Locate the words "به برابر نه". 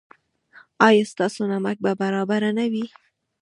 1.83-2.65